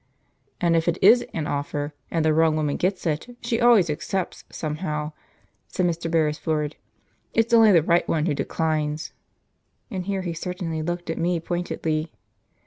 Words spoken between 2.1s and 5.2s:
the wrong woman gets it, she always accepts, somehow,"